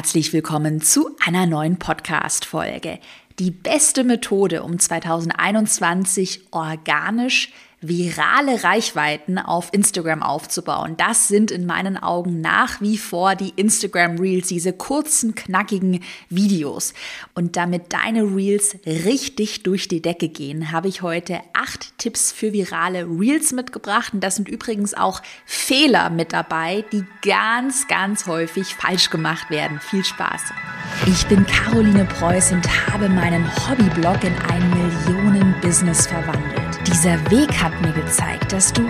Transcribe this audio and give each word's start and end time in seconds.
Herzlich 0.00 0.32
willkommen 0.32 0.80
zu 0.80 1.14
einer 1.26 1.44
neuen 1.44 1.78
Podcast-Folge. 1.78 3.00
Die 3.38 3.50
beste 3.50 4.02
Methode, 4.02 4.62
um 4.62 4.78
2021 4.78 6.46
organisch 6.52 7.52
virale 7.80 8.62
Reichweiten 8.62 9.38
auf 9.38 9.70
Instagram 9.72 10.22
aufzubauen. 10.22 10.96
Das 10.96 11.28
sind 11.28 11.50
in 11.50 11.64
meinen 11.66 11.96
Augen 11.96 12.40
nach 12.40 12.80
wie 12.80 12.98
vor 12.98 13.34
die 13.34 13.52
Instagram 13.56 14.18
Reels, 14.18 14.48
diese 14.48 14.72
kurzen, 14.72 15.34
knackigen 15.34 16.02
Videos. 16.28 16.92
Und 17.34 17.56
damit 17.56 17.92
deine 17.92 18.24
Reels 18.24 18.76
richtig 18.84 19.62
durch 19.62 19.88
die 19.88 20.02
Decke 20.02 20.28
gehen, 20.28 20.72
habe 20.72 20.88
ich 20.88 21.02
heute 21.02 21.40
acht 21.54 21.96
Tipps 21.98 22.32
für 22.32 22.52
virale 22.52 23.06
Reels 23.06 23.52
mitgebracht. 23.52 24.12
Und 24.12 24.22
das 24.22 24.36
sind 24.36 24.48
übrigens 24.48 24.94
auch 24.94 25.22
Fehler 25.46 26.10
mit 26.10 26.32
dabei, 26.32 26.84
die 26.92 27.04
ganz, 27.22 27.88
ganz 27.88 28.26
häufig 28.26 28.74
falsch 28.74 29.10
gemacht 29.10 29.50
werden. 29.50 29.80
Viel 29.80 30.04
Spaß! 30.04 30.42
Ich 31.06 31.26
bin 31.26 31.46
Caroline 31.46 32.04
Preuß 32.04 32.52
und 32.52 32.66
habe 32.88 33.08
meinen 33.08 33.46
Hobbyblog 33.68 34.22
in 34.22 34.34
ein 34.50 34.70
Millionen-Business 34.70 36.06
verwandelt. 36.06 36.69
Dieser 37.00 37.30
Weg 37.30 37.62
hat 37.62 37.72
mir 37.80 37.94
gezeigt, 37.94 38.52
dass 38.52 38.74
du 38.74 38.82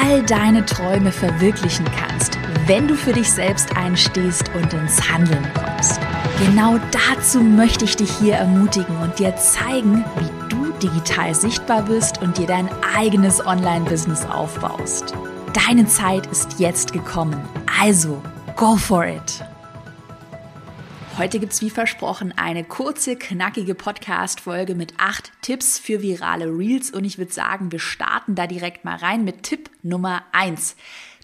all 0.00 0.22
deine 0.22 0.64
Träume 0.64 1.12
verwirklichen 1.12 1.84
kannst, 2.00 2.38
wenn 2.66 2.88
du 2.88 2.94
für 2.94 3.12
dich 3.12 3.30
selbst 3.30 3.76
einstehst 3.76 4.50
und 4.54 4.72
ins 4.72 5.12
Handeln 5.12 5.46
kommst. 5.52 6.00
Genau 6.38 6.78
dazu 6.90 7.42
möchte 7.42 7.84
ich 7.84 7.94
dich 7.96 8.10
hier 8.10 8.36
ermutigen 8.36 8.96
und 9.02 9.18
dir 9.18 9.36
zeigen, 9.36 10.02
wie 10.18 10.48
du 10.48 10.72
digital 10.78 11.34
sichtbar 11.34 11.82
bist 11.82 12.22
und 12.22 12.38
dir 12.38 12.46
dein 12.46 12.70
eigenes 12.96 13.44
Online-Business 13.44 14.24
aufbaust. 14.24 15.12
Deine 15.66 15.84
Zeit 15.84 16.26
ist 16.28 16.58
jetzt 16.58 16.94
gekommen. 16.94 17.38
Also, 17.78 18.22
go 18.56 18.76
for 18.76 19.04
it! 19.04 19.44
Heute 21.18 21.40
gibt 21.40 21.52
es 21.52 21.62
wie 21.62 21.70
versprochen 21.70 22.32
eine 22.36 22.62
kurze, 22.62 23.16
knackige 23.16 23.74
Podcast-Folge 23.74 24.76
mit 24.76 24.94
acht 24.98 25.32
Tipps 25.42 25.76
für 25.76 26.00
virale 26.00 26.46
Reels. 26.46 26.92
Und 26.92 27.02
ich 27.02 27.18
würde 27.18 27.32
sagen, 27.32 27.72
wir 27.72 27.80
starten 27.80 28.36
da 28.36 28.46
direkt 28.46 28.84
mal 28.84 28.94
rein 28.94 29.24
mit 29.24 29.42
Tipp 29.42 29.68
Nummer 29.82 30.22
eins: 30.30 30.76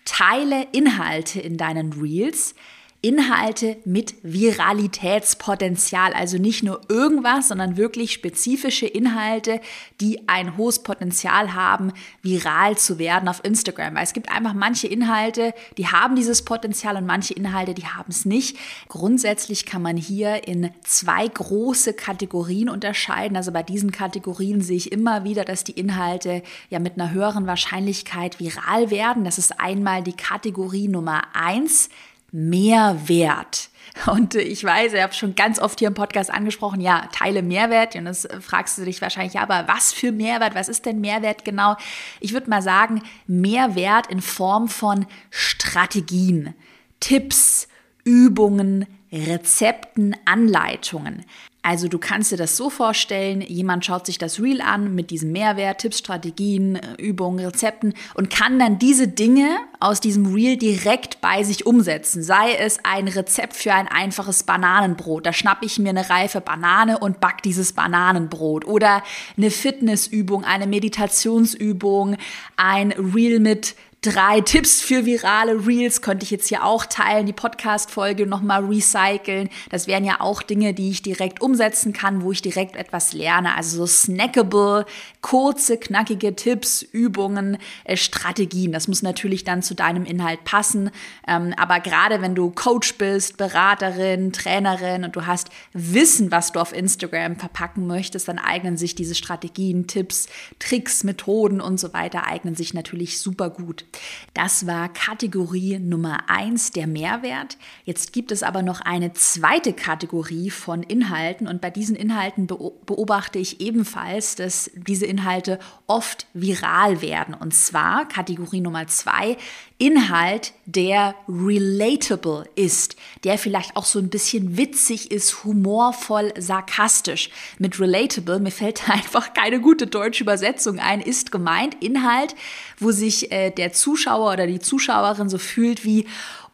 Teile 0.05 0.67
Inhalte 0.73 1.41
in 1.41 1.57
deinen 1.57 1.93
Reels, 1.93 2.57
Inhalte 3.05 3.77
mit 3.85 4.15
Viralitätspotenzial. 4.23 6.15
Also 6.15 6.39
nicht 6.39 6.63
nur 6.63 6.81
irgendwas, 6.89 7.49
sondern 7.49 7.77
wirklich 7.77 8.15
spezifische 8.15 8.87
Inhalte, 8.87 9.61
die 10.01 10.27
ein 10.27 10.57
hohes 10.57 10.83
Potenzial 10.83 11.53
haben, 11.53 11.93
viral 12.23 12.79
zu 12.79 12.99
werden 12.99 13.29
auf 13.29 13.45
Instagram. 13.45 13.95
Weil 13.95 14.05
es 14.05 14.15
gibt 14.15 14.31
einfach 14.31 14.55
manche 14.55 14.87
Inhalte, 14.87 15.53
die 15.77 15.89
haben 15.89 16.17
dieses 16.17 16.47
Potenzial 16.47 16.97
und 16.97 17.05
manche 17.05 17.35
Inhalte, 17.35 17.75
die 17.75 17.87
haben 17.87 18.09
es 18.09 18.25
nicht. 18.25 18.57
Grundsätzlich 18.89 19.67
kann 19.67 19.83
man 19.83 19.99
hier 19.99 20.49
in 20.49 20.71
zwei 20.83 21.29
große 21.29 21.93
Kategorien 21.93 22.71
unterscheiden. 22.71 23.37
Also 23.37 23.53
bei 23.53 23.63
diesen 23.63 23.93
Kategorien 23.93 24.63
sehe 24.63 24.79
ich 24.79 24.93
immer 24.93 25.25
wieder, 25.25 25.45
dass 25.45 25.63
die 25.63 25.73
Inhalte 25.73 26.43
ja 26.71 26.79
mit 26.79 26.95
einer 26.95 27.11
höheren 27.11 27.47
Wahrscheinlichkeit 27.47 28.41
viral 28.41 28.91
werden. 28.91 29.25
Das 29.25 29.37
ist 29.37 29.61
einmal 29.61 30.03
die 30.03 30.17
Kategorie 30.17 30.89
Nummer 30.89 31.25
eins 31.35 31.91
Mehrwert. 32.35 33.71
Und 34.07 34.35
ich 34.35 34.65
weiß, 34.65 34.93
ich 34.93 35.01
habe 35.01 35.15
schon 35.15 35.37
ganz 35.37 35.61
oft 35.61 35.79
hier 35.79 35.87
im 35.87 35.95
Podcast 35.95 36.31
angesprochen, 36.33 36.81
ja, 36.81 37.09
teile 37.13 37.43
Mehrwert. 37.43 37.95
Und 37.95 38.07
das 38.07 38.27
fragst 38.41 38.77
du 38.77 38.85
dich 38.85 39.01
wahrscheinlich, 39.01 39.35
ja, 39.35 39.43
aber 39.43 39.69
was 39.69 39.93
für 39.93 40.11
Mehrwert? 40.11 40.57
Was 40.57 40.69
ist 40.69 40.85
denn 40.85 41.01
Mehrwert 41.01 41.45
genau? 41.45 41.77
Ich 42.19 42.33
würde 42.33 42.51
mal 42.51 42.61
sagen, 42.61 43.03
Mehrwert 43.29 44.09
in 44.09 44.21
Form 44.21 44.69
von 44.69 45.07
Strategien, 45.31 46.55
Tipps, 46.99 47.69
Übungen, 48.03 48.87
Rezepten, 49.13 50.17
Anleitungen. 50.25 51.25
Also 51.67 51.89
du 51.89 51.99
kannst 51.99 52.31
dir 52.31 52.37
das 52.37 52.59
so 52.59 52.69
vorstellen, 52.69 53.41
jemand 53.41 53.87
schaut 53.87 54.05
sich 54.05 54.19
das 54.19 54.39
Reel 54.39 54.61
an 54.61 54.95
mit 54.95 55.11
diesem 55.11 55.33
Mehrwert, 55.33 55.81
Tipps, 55.81 55.99
Strategien, 55.99 56.79
Übungen, 56.99 57.43
Rezepten 57.43 57.95
und 58.13 58.29
kann 58.29 58.59
dann 58.59 58.79
diese 58.79 59.09
Dinge 59.09 59.49
aus 59.81 59.99
diesem 59.99 60.27
Reel 60.27 60.59
direkt 60.59 61.23
bei 61.23 61.43
sich 61.43 61.65
umsetzen. 61.65 62.23
Sei 62.23 62.53
es 62.53 62.81
ein 62.83 63.09
Rezept 63.09 63.57
für 63.57 63.73
ein 63.73 63.89
einfaches 63.89 64.43
Bananenbrot. 64.43 65.25
Da 65.25 65.33
schnappe 65.33 65.65
ich 65.65 65.79
mir 65.79 65.89
eine 65.89 66.11
reife 66.11 66.43
Banane 66.43 66.99
und 66.99 67.21
back 67.21 67.43
dieses 67.43 67.73
Bananenbrot. 67.73 68.67
Oder 68.67 69.03
eine 69.39 69.51
Fitnessübung, 69.51 70.45
eine 70.45 70.67
Meditationsübung, 70.67 72.19
ein 72.59 72.93
Reel 72.93 73.41
mit 73.41 73.75
drei 74.05 74.43
Tipps 74.43 74.83
für 74.83 75.07
virale 75.07 75.67
Reels 75.67 76.03
könnte 76.03 76.25
ich 76.25 76.31
jetzt 76.31 76.49
hier 76.49 76.65
auch 76.65 76.85
teilen, 76.85 77.25
die 77.25 77.33
Podcast-Folge 77.33 78.27
nochmal 78.27 78.65
recyceln. 78.67 79.49
Das 79.71 79.87
wären 79.87 80.05
ja 80.05 80.21
auch 80.21 80.43
Dinge, 80.43 80.75
die 80.75 80.91
ich 80.91 81.01
direkt 81.01 81.41
umsetzen 81.41 81.95
kann, 81.95 82.21
wo 82.21 82.31
ich 82.31 82.43
direkt 82.43 82.77
etwas 82.77 83.15
lerne. 83.15 83.55
Also 83.57 83.79
so 83.79 83.87
snackable, 83.87 84.85
kurze, 85.23 85.79
knackige 85.79 86.37
Tipps, 86.37 86.83
Übungen, 86.83 87.57
äh, 87.85 87.97
Strategien. 87.97 88.73
Das 88.73 88.89
muss 88.89 89.03
natürlich 89.03 89.43
dann 89.43 89.63
zu 89.63 89.75
deinem 89.75 90.05
Inhalt 90.05 90.45
passen. 90.45 90.91
Ähm, 91.27 91.55
aber 91.57 91.81
gerade 91.81 92.21
wenn 92.21 92.35
du 92.35 92.51
Coach 92.51 92.97
bist, 92.99 93.39
Beraterin, 93.39 94.33
Trainerin 94.33 95.05
und 95.05 95.17
du 95.17 95.27
hast 95.27 95.49
Wissen, 95.73 96.31
was 96.31 96.53
du 96.53 96.61
auf 96.61 96.75
Instagram 96.75 97.37
verpacken 97.37 97.87
möchtest, 97.87 98.29
dann 98.29 98.39
eignen 98.39 98.77
sich 98.77 98.95
diese 98.95 99.15
Strategien, 99.15 99.87
Tipps, 99.87 100.29
Tricks, 100.59 101.05
Methoden 101.05 101.63
und 101.63 101.81
so 101.81 101.95
weiter, 101.95 102.27
eignen 102.27 102.55
sich 102.55 102.75
natürlich 102.75 103.19
super 103.19 103.49
gut. 103.49 103.87
Das 104.35 104.67
war 104.67 104.89
Kategorie 104.93 105.79
Nummer 105.79 106.29
eins 106.29 106.73
der 106.73 106.87
Mehrwert. 106.87 107.57
Jetzt 107.85 108.13
gibt 108.13 108.33
es 108.33 108.43
aber 108.43 108.63
noch 108.63 108.81
eine 108.81 109.13
zweite 109.13 109.73
Kategorie 109.73 110.51
von 110.51 110.83
Inhalten 110.83 111.47
und 111.47 111.61
bei 111.61 111.71
diesen 111.71 111.95
Inhalten 111.95 112.47
beobachte 112.47 113.39
ich 113.39 113.61
ebenfalls, 113.61 114.35
dass 114.35 114.71
diese 114.75 115.07
Inhalte 115.07 115.59
oft 115.87 116.27
viral 116.35 117.01
werden. 117.01 117.35
Und 117.35 117.55
zwar 117.55 118.09
Kategorie 118.09 118.61
Nummer 118.61 118.87
zwei 118.89 119.37
Inhalt, 119.79 120.53
der 120.67 121.17
relatable 121.29 122.45
ist, 122.55 122.95
der 123.25 123.39
vielleicht 123.39 123.77
auch 123.77 123.85
so 123.85 123.99
ein 123.99 124.09
bisschen 124.09 124.57
witzig 124.57 125.11
ist, 125.11 125.45
humorvoll, 125.45 126.33
sarkastisch. 126.39 127.29
Mit 127.59 127.81
relatable, 127.81 128.39
mir 128.39 128.53
fällt 128.53 128.89
einfach 128.89 129.35
keine 129.35 129.61
gute 129.61 129.87
deutsche 129.89 130.23
Übersetzung 130.23 130.79
ein, 130.79 131.01
ist 131.01 131.33
gemeint 131.33 131.83
Inhalt, 131.83 132.37
wo 132.79 132.93
sich 132.93 133.33
äh, 133.33 133.51
der 133.51 133.73
Zuschauer 133.73 133.84
oder 134.33 134.47
die 134.47 134.61
Zuschauerin 134.61 135.29
so 135.29 135.39
fühlt 135.39 135.85
wie, 135.85 136.07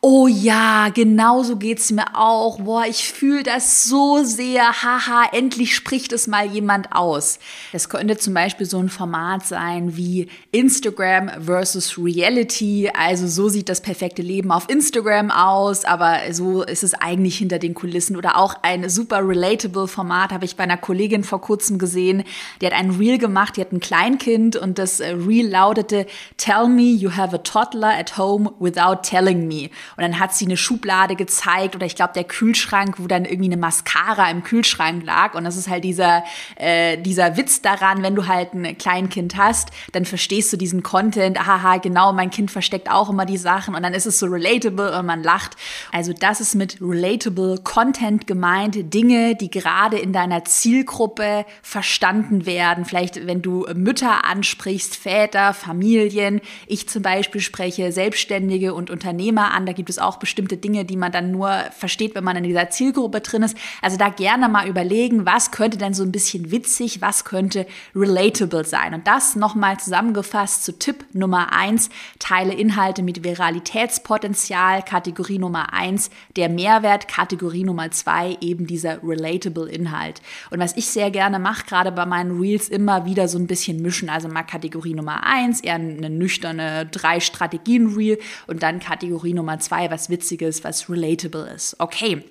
oh 0.02 0.26
ja, 0.26 0.88
genau 0.88 1.42
so 1.42 1.56
geht's 1.56 1.90
mir 1.92 2.16
auch. 2.16 2.60
Boah, 2.60 2.84
ich 2.86 3.12
fühle 3.12 3.42
das 3.42 3.84
so 3.84 4.24
sehr. 4.24 4.82
Haha, 4.82 5.28
endlich 5.32 5.74
spricht 5.74 6.12
es 6.12 6.26
mal 6.26 6.46
jemand 6.46 6.92
aus. 6.92 7.38
Das 7.72 7.88
könnte 7.90 8.16
zum 8.16 8.32
Beispiel 8.32 8.66
so 8.66 8.78
ein 8.78 8.88
Format 8.88 9.46
sein 9.46 9.96
wie 9.96 10.28
Instagram 10.52 11.30
versus 11.44 11.98
Reality. 11.98 12.90
Also 12.94 13.26
so 13.26 13.48
sieht 13.50 13.68
das 13.68 13.82
perfekte 13.82 14.22
Leben 14.22 14.52
auf 14.52 14.70
Instagram 14.70 15.30
aus, 15.30 15.84
aber 15.84 16.20
so 16.32 16.62
ist 16.62 16.82
es 16.82 16.94
eigentlich 16.94 17.36
hinter 17.36 17.58
den 17.58 17.74
Kulissen. 17.74 18.16
Oder 18.16 18.38
auch 18.38 18.54
ein 18.62 18.88
super 18.88 19.26
relatable 19.26 19.86
Format 19.86 20.32
habe 20.32 20.46
ich 20.46 20.56
bei 20.56 20.64
einer 20.64 20.78
Kollegin 20.78 21.24
vor 21.24 21.42
kurzem 21.42 21.78
gesehen. 21.78 22.24
Die 22.60 22.66
hat 22.66 22.72
ein 22.72 22.90
Reel 22.92 23.18
gemacht, 23.18 23.56
die 23.56 23.60
hat 23.60 23.72
ein 23.72 23.80
Kleinkind 23.80 24.56
und 24.56 24.78
das 24.78 25.00
äh, 25.00 25.10
Reel 25.10 25.48
lautete, 25.48 26.06
Tell 26.38 26.68
me 26.68 26.90
you 26.90 27.14
have 27.14 27.34
a 27.34 27.38
toddler 27.38 27.98
at 27.98 28.16
home 28.16 28.50
without 28.58 29.02
telling 29.02 29.46
me. 29.46 29.68
Und 30.00 30.12
dann 30.12 30.18
hat 30.18 30.32
sie 30.32 30.46
eine 30.46 30.56
Schublade 30.56 31.14
gezeigt 31.14 31.76
oder 31.76 31.84
ich 31.84 31.94
glaube 31.94 32.14
der 32.14 32.24
Kühlschrank, 32.24 32.94
wo 32.96 33.06
dann 33.06 33.26
irgendwie 33.26 33.52
eine 33.52 33.58
Mascara 33.58 34.30
im 34.30 34.42
Kühlschrank 34.42 35.04
lag. 35.04 35.34
Und 35.34 35.44
das 35.44 35.58
ist 35.58 35.68
halt 35.68 35.84
dieser, 35.84 36.24
äh, 36.56 36.96
dieser 36.96 37.36
Witz 37.36 37.60
daran, 37.60 38.02
wenn 38.02 38.14
du 38.14 38.26
halt 38.26 38.54
ein 38.54 38.78
Kleinkind 38.78 39.36
hast, 39.36 39.68
dann 39.92 40.06
verstehst 40.06 40.54
du 40.54 40.56
diesen 40.56 40.82
Content, 40.82 41.46
haha, 41.46 41.76
genau, 41.76 42.14
mein 42.14 42.30
Kind 42.30 42.50
versteckt 42.50 42.90
auch 42.90 43.10
immer 43.10 43.26
die 43.26 43.36
Sachen 43.36 43.74
und 43.74 43.82
dann 43.82 43.92
ist 43.92 44.06
es 44.06 44.18
so 44.18 44.24
relatable 44.24 44.98
und 44.98 45.04
man 45.04 45.22
lacht. 45.22 45.56
Also 45.92 46.14
das 46.14 46.40
ist 46.40 46.54
mit 46.54 46.78
relatable 46.80 47.60
Content 47.62 48.26
gemeint, 48.26 48.94
Dinge, 48.94 49.34
die 49.34 49.50
gerade 49.50 49.98
in 49.98 50.14
deiner 50.14 50.46
Zielgruppe 50.46 51.44
verstanden 51.60 52.46
werden. 52.46 52.86
Vielleicht, 52.86 53.26
wenn 53.26 53.42
du 53.42 53.66
Mütter 53.74 54.24
ansprichst, 54.24 54.96
Väter, 54.96 55.52
Familien. 55.52 56.40
Ich 56.66 56.88
zum 56.88 57.02
Beispiel 57.02 57.42
spreche 57.42 57.92
Selbstständige 57.92 58.72
und 58.72 58.88
Unternehmer 58.88 59.52
an. 59.52 59.66
Da 59.66 59.74
gibt 59.74 59.89
es 59.90 59.98
auch 59.98 60.16
bestimmte 60.16 60.56
Dinge, 60.56 60.84
die 60.84 60.96
man 60.96 61.12
dann 61.12 61.30
nur 61.30 61.50
versteht, 61.76 62.14
wenn 62.14 62.24
man 62.24 62.36
in 62.36 62.44
dieser 62.44 62.70
Zielgruppe 62.70 63.20
drin 63.20 63.42
ist. 63.42 63.56
Also 63.82 63.96
da 63.96 64.08
gerne 64.08 64.48
mal 64.48 64.68
überlegen, 64.68 65.26
was 65.26 65.50
könnte 65.50 65.78
denn 65.78 65.94
so 65.94 66.02
ein 66.02 66.12
bisschen 66.12 66.50
witzig, 66.50 67.00
was 67.00 67.24
könnte 67.24 67.66
relatable 67.94 68.64
sein. 68.64 68.94
Und 68.94 69.06
das 69.06 69.36
nochmal 69.36 69.78
zusammengefasst 69.78 70.64
zu 70.64 70.78
Tipp 70.78 71.04
Nummer 71.12 71.52
eins: 71.52 71.90
Teile 72.18 72.54
Inhalte 72.54 73.02
mit 73.02 73.24
Viralitätspotenzial, 73.24 74.82
Kategorie 74.82 75.38
Nummer 75.38 75.72
eins 75.72 76.10
der 76.36 76.48
Mehrwert, 76.48 77.08
Kategorie 77.08 77.64
Nummer 77.64 77.90
zwei 77.90 78.36
eben 78.40 78.66
dieser 78.66 79.02
relatable 79.02 79.68
Inhalt. 79.68 80.22
Und 80.50 80.60
was 80.60 80.76
ich 80.76 80.86
sehr 80.86 81.10
gerne 81.10 81.38
mache, 81.38 81.66
gerade 81.66 81.92
bei 81.92 82.06
meinen 82.06 82.40
Reels, 82.40 82.68
immer 82.68 83.04
wieder 83.04 83.28
so 83.28 83.38
ein 83.38 83.46
bisschen 83.46 83.82
mischen. 83.82 84.08
Also 84.08 84.28
mal 84.28 84.42
Kategorie 84.42 84.94
Nummer 84.94 85.24
eins 85.24 85.60
eher 85.60 85.74
eine 85.74 86.10
nüchterne 86.10 86.86
drei 86.86 87.20
Strategien 87.20 87.94
Reel 87.94 88.18
und 88.46 88.62
dann 88.62 88.80
Kategorie 88.80 89.34
Nummer 89.34 89.58
zwei 89.58 89.79
was 89.88 90.10
Witziges, 90.10 90.64
was 90.64 90.90
relatable 90.90 91.48
ist. 91.54 91.76
Okay. 91.78 92.24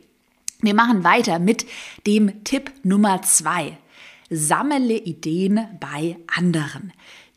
Wir 0.61 0.73
machen 0.73 1.05
weiter 1.05 1.39
mit 1.39 1.65
dem 2.05 2.43
Tipp 2.43 2.71
Nummer 2.83 3.21
zwei. 3.21 3.77
Sammle 4.29 4.97
Ideen 4.97 5.67
bei 5.79 6.17
anderen. 6.27 6.91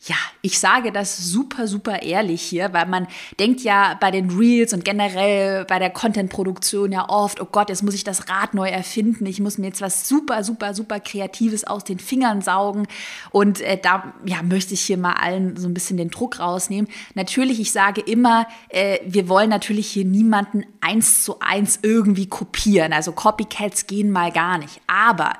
Ja, 0.05 0.17
ich 0.41 0.59
sage 0.59 0.91
das 0.91 1.17
super, 1.17 1.65
super 1.65 2.01
ehrlich 2.01 2.41
hier, 2.41 2.73
weil 2.73 2.87
man 2.87 3.07
denkt 3.39 3.61
ja 3.61 3.95
bei 4.01 4.11
den 4.11 4.31
Reels 4.31 4.73
und 4.73 4.83
generell 4.83 5.63
bei 5.63 5.79
der 5.79 5.91
Content-Produktion 5.91 6.91
ja 6.91 7.07
oft, 7.07 7.39
oh 7.39 7.47
Gott, 7.49 7.69
jetzt 7.69 7.83
muss 7.83 7.93
ich 7.93 8.03
das 8.03 8.27
Rad 8.27 8.53
neu 8.53 8.67
erfinden, 8.67 9.25
ich 9.25 9.39
muss 9.39 9.57
mir 9.57 9.67
jetzt 9.67 9.79
was 9.79 10.09
super, 10.09 10.43
super, 10.43 10.73
super 10.73 10.99
Kreatives 10.99 11.63
aus 11.63 11.85
den 11.85 11.99
Fingern 11.99 12.41
saugen 12.41 12.85
und 13.31 13.61
äh, 13.61 13.79
da 13.81 14.13
ja, 14.25 14.43
möchte 14.43 14.73
ich 14.73 14.81
hier 14.81 14.97
mal 14.97 15.13
allen 15.13 15.55
so 15.55 15.69
ein 15.69 15.73
bisschen 15.73 15.95
den 15.95 16.09
Druck 16.09 16.37
rausnehmen. 16.37 16.91
Natürlich, 17.13 17.61
ich 17.61 17.71
sage 17.71 18.01
immer, 18.01 18.45
äh, 18.67 18.99
wir 19.05 19.29
wollen 19.29 19.49
natürlich 19.49 19.87
hier 19.87 20.03
niemanden 20.03 20.65
eins 20.81 21.23
zu 21.23 21.39
eins 21.39 21.79
irgendwie 21.81 22.27
kopieren, 22.27 22.91
also 22.91 23.13
Copycats 23.13 23.87
gehen 23.87 24.11
mal 24.11 24.33
gar 24.33 24.57
nicht, 24.57 24.81
aber 24.85 25.31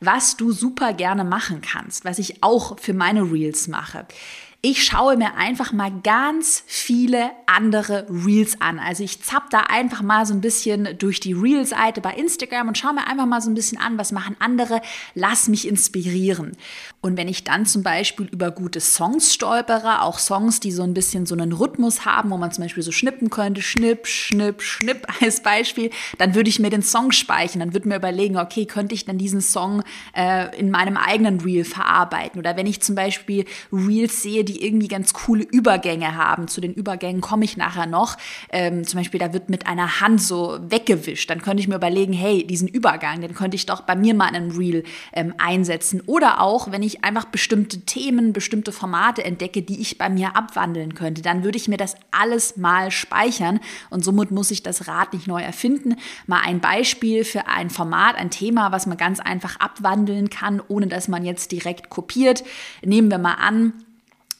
was 0.00 0.36
du 0.36 0.52
super 0.52 0.92
gerne 0.92 1.24
machen 1.24 1.60
kannst, 1.60 2.04
was 2.04 2.18
ich 2.18 2.42
auch 2.42 2.78
für 2.78 2.94
meine 2.94 3.22
Reels 3.22 3.68
mache. 3.68 4.06
back. 4.10 4.49
Ich 4.62 4.84
schaue 4.84 5.16
mir 5.16 5.36
einfach 5.36 5.72
mal 5.72 5.90
ganz 6.02 6.62
viele 6.66 7.30
andere 7.46 8.06
Reels 8.10 8.60
an. 8.60 8.78
Also 8.78 9.02
ich 9.02 9.22
zapp 9.22 9.48
da 9.48 9.60
einfach 9.60 10.02
mal 10.02 10.26
so 10.26 10.34
ein 10.34 10.42
bisschen 10.42 10.98
durch 10.98 11.18
die 11.18 11.32
Reels-Seite 11.32 12.02
bei 12.02 12.12
Instagram 12.12 12.68
und 12.68 12.76
schaue 12.76 12.92
mir 12.92 13.06
einfach 13.06 13.24
mal 13.24 13.40
so 13.40 13.48
ein 13.48 13.54
bisschen 13.54 13.78
an, 13.78 13.96
was 13.96 14.12
machen 14.12 14.36
andere. 14.38 14.82
Lass 15.14 15.48
mich 15.48 15.66
inspirieren. 15.66 16.58
Und 17.00 17.16
wenn 17.16 17.26
ich 17.26 17.42
dann 17.42 17.64
zum 17.64 17.82
Beispiel 17.82 18.26
über 18.26 18.50
gute 18.50 18.80
Songs 18.80 19.32
stolpere, 19.32 20.02
auch 20.02 20.18
Songs, 20.18 20.60
die 20.60 20.72
so 20.72 20.82
ein 20.82 20.92
bisschen 20.92 21.24
so 21.24 21.34
einen 21.34 21.52
Rhythmus 21.52 22.04
haben, 22.04 22.28
wo 22.28 22.36
man 22.36 22.52
zum 22.52 22.64
Beispiel 22.64 22.82
so 22.82 22.92
schnippen 22.92 23.30
könnte, 23.30 23.62
schnipp, 23.62 24.06
schnipp, 24.06 24.60
schnipp 24.60 25.06
als 25.22 25.42
Beispiel, 25.42 25.90
dann 26.18 26.34
würde 26.34 26.50
ich 26.50 26.58
mir 26.58 26.68
den 26.68 26.82
Song 26.82 27.12
speichern. 27.12 27.60
Dann 27.60 27.72
würde 27.72 27.88
mir 27.88 27.96
überlegen, 27.96 28.36
okay, 28.36 28.66
könnte 28.66 28.94
ich 28.94 29.06
dann 29.06 29.16
diesen 29.16 29.40
Song 29.40 29.82
äh, 30.14 30.54
in 30.58 30.70
meinem 30.70 30.98
eigenen 30.98 31.40
Reel 31.40 31.64
verarbeiten? 31.64 32.38
Oder 32.38 32.58
wenn 32.58 32.66
ich 32.66 32.82
zum 32.82 32.94
Beispiel 32.94 33.46
Reels 33.72 34.22
sehe, 34.22 34.44
die 34.50 34.64
irgendwie 34.64 34.88
ganz 34.88 35.12
coole 35.12 35.44
Übergänge 35.44 36.16
haben. 36.16 36.48
Zu 36.48 36.60
den 36.60 36.74
Übergängen 36.74 37.20
komme 37.20 37.44
ich 37.44 37.56
nachher 37.56 37.86
noch. 37.86 38.16
Ähm, 38.50 38.86
zum 38.86 38.98
Beispiel, 38.98 39.20
da 39.20 39.32
wird 39.32 39.48
mit 39.48 39.66
einer 39.66 40.00
Hand 40.00 40.20
so 40.20 40.58
weggewischt. 40.60 41.30
Dann 41.30 41.42
könnte 41.42 41.60
ich 41.60 41.68
mir 41.68 41.76
überlegen, 41.76 42.12
hey, 42.12 42.46
diesen 42.46 42.68
Übergang, 42.68 43.20
den 43.20 43.34
könnte 43.34 43.54
ich 43.54 43.66
doch 43.66 43.82
bei 43.82 43.94
mir 43.94 44.14
mal 44.14 44.28
in 44.28 44.36
einem 44.36 44.50
Reel 44.50 44.84
ähm, 45.12 45.34
einsetzen. 45.38 46.02
Oder 46.06 46.40
auch, 46.40 46.72
wenn 46.72 46.82
ich 46.82 47.04
einfach 47.04 47.26
bestimmte 47.26 47.80
Themen, 47.82 48.32
bestimmte 48.32 48.72
Formate 48.72 49.24
entdecke, 49.24 49.62
die 49.62 49.80
ich 49.80 49.98
bei 49.98 50.08
mir 50.08 50.36
abwandeln 50.36 50.94
könnte, 50.94 51.22
dann 51.22 51.44
würde 51.44 51.58
ich 51.58 51.68
mir 51.68 51.76
das 51.76 51.94
alles 52.10 52.56
mal 52.56 52.90
speichern 52.90 53.60
und 53.90 54.04
somit 54.04 54.30
muss 54.30 54.50
ich 54.50 54.62
das 54.62 54.88
Rad 54.88 55.12
nicht 55.12 55.26
neu 55.26 55.42
erfinden. 55.42 55.96
Mal 56.26 56.40
ein 56.44 56.60
Beispiel 56.60 57.24
für 57.24 57.46
ein 57.46 57.70
Format, 57.70 58.16
ein 58.16 58.30
Thema, 58.30 58.72
was 58.72 58.86
man 58.86 58.96
ganz 58.96 59.20
einfach 59.20 59.56
abwandeln 59.60 60.30
kann, 60.30 60.60
ohne 60.66 60.86
dass 60.86 61.08
man 61.08 61.24
jetzt 61.24 61.52
direkt 61.52 61.88
kopiert. 61.90 62.42
Nehmen 62.82 63.10
wir 63.10 63.18
mal 63.18 63.34
an, 63.34 63.72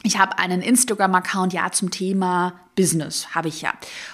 ich 0.03 0.17
habe 0.17 0.39
einen 0.39 0.61
Instagram-Account, 0.61 1.53
ja, 1.53 1.71
zum 1.71 1.91
Thema 1.91 2.59
Business 2.75 3.35
habe 3.35 3.49
ich 3.49 3.61
ja. 3.61 3.73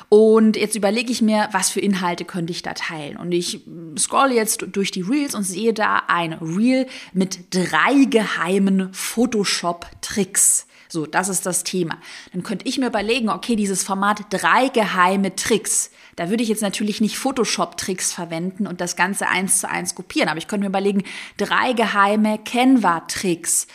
Und 0.09 0.57
jetzt 0.57 0.75
überlege 0.75 1.11
ich 1.11 1.21
mir, 1.21 1.47
was 1.51 1.69
für 1.69 1.79
Inhalte 1.79 2.25
könnte 2.25 2.51
ich 2.51 2.61
da 2.61 2.73
teilen. 2.73 3.17
Und 3.17 3.31
ich 3.31 3.61
scrolle 3.97 4.33
jetzt 4.33 4.65
durch 4.71 4.91
die 4.91 5.01
Reels 5.01 5.35
und 5.35 5.43
sehe 5.43 5.73
da 5.73 6.03
ein 6.07 6.33
Reel 6.33 6.87
mit 7.13 7.53
drei 7.53 8.05
geheimen 8.09 8.93
Photoshop-Tricks. 8.93 10.67
So, 10.89 11.05
das 11.05 11.29
ist 11.29 11.45
das 11.45 11.63
Thema. 11.63 11.97
Dann 12.33 12.43
könnte 12.43 12.67
ich 12.67 12.77
mir 12.77 12.87
überlegen, 12.87 13.29
okay, 13.29 13.55
dieses 13.55 13.83
Format 13.83 14.21
drei 14.29 14.69
geheime 14.69 15.35
Tricks. 15.35 15.91
Da 16.15 16.29
würde 16.29 16.43
ich 16.43 16.49
jetzt 16.49 16.61
natürlich 16.61 17.01
nicht 17.01 17.17
Photoshop-Tricks 17.17 18.13
verwenden 18.13 18.67
und 18.67 18.81
das 18.81 18.95
Ganze 18.95 19.27
eins 19.27 19.59
zu 19.59 19.69
eins 19.69 19.95
kopieren. 19.95 20.29
Aber 20.29 20.37
ich 20.37 20.47
könnte 20.47 20.63
mir 20.63 20.69
überlegen, 20.69 21.03
drei 21.37 21.73
geheime 21.73 22.39
Canva-Tricks 22.39 23.67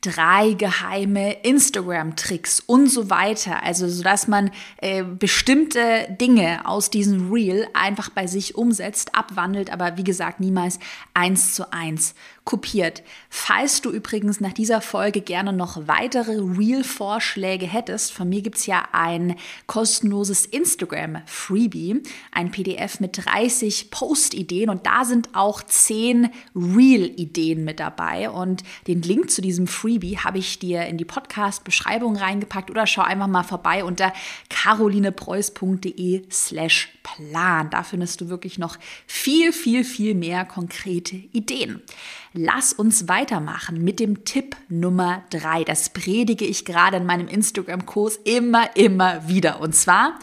drei 0.00 0.52
geheime 0.54 1.32
Instagram-Tricks 1.42 2.60
und 2.60 2.88
so 2.88 3.10
weiter. 3.10 3.62
Also, 3.62 3.88
so 3.88 4.02
dass 4.02 4.28
man 4.28 4.50
äh, 4.78 5.02
bestimmte 5.02 6.06
Dinge 6.20 6.66
aus 6.66 6.90
diesem 6.90 7.32
Reel 7.32 7.68
einfach 7.74 8.10
bei 8.10 8.26
sich 8.26 8.54
umsetzt, 8.54 9.14
abwandelt, 9.14 9.70
aber 9.72 9.96
wie 9.96 10.04
gesagt, 10.04 10.40
niemals 10.40 10.78
eins 11.14 11.54
zu 11.54 11.72
eins 11.72 12.14
kopiert. 12.44 13.02
Falls 13.28 13.80
du 13.80 13.90
übrigens 13.90 14.40
nach 14.40 14.52
dieser 14.52 14.80
Folge 14.80 15.20
gerne 15.20 15.52
noch 15.52 15.86
weitere 15.86 16.32
Reel-Vorschläge 16.32 17.66
hättest, 17.66 18.12
von 18.12 18.28
mir 18.28 18.42
gibt 18.42 18.56
es 18.56 18.66
ja 18.66 18.88
ein 18.92 19.36
kostenloses 19.66 20.46
Instagram-Freebie, 20.46 22.02
ein 22.32 22.50
PDF 22.50 22.98
mit 23.00 23.24
30 23.24 23.90
Post-Ideen 23.90 24.70
und 24.70 24.86
da 24.86 25.04
sind 25.04 25.28
auch 25.34 25.62
10 25.62 26.30
Reel-Ideen 26.54 27.64
mit 27.64 27.78
dabei 27.78 28.30
und 28.30 28.64
den 28.86 29.02
Link 29.02 29.30
zu 29.30 29.42
diesem 29.42 29.66
Freebie 29.66 30.18
habe 30.18 30.38
ich 30.38 30.58
dir 30.58 30.86
in 30.86 30.98
die 30.98 31.04
Podcast-Beschreibung 31.04 32.16
reingepackt 32.16 32.70
oder 32.70 32.86
schau 32.86 33.02
einfach 33.02 33.28
mal 33.28 33.44
vorbei 33.44 33.84
unter 33.84 34.12
carolinepreuß.de 34.48 36.24
slash 36.30 36.88
plan. 37.02 37.70
Da 37.70 37.82
findest 37.82 38.20
du 38.20 38.28
wirklich 38.28 38.58
noch 38.58 38.78
viel, 39.06 39.52
viel, 39.52 39.84
viel 39.84 40.14
mehr 40.14 40.44
konkrete 40.44 41.16
Ideen. 41.32 41.82
Lass 42.32 42.72
uns 42.72 43.08
weitermachen 43.08 43.82
mit 43.82 43.98
dem 43.98 44.24
Tipp 44.24 44.56
Nummer 44.68 45.24
drei. 45.30 45.64
Das 45.64 45.88
predige 45.90 46.44
ich 46.44 46.64
gerade 46.64 46.98
in 46.98 47.06
meinem 47.06 47.26
Instagram-Kurs 47.26 48.20
immer, 48.22 48.76
immer 48.76 49.26
wieder. 49.26 49.60
Und 49.60 49.74
zwar, 49.74 50.16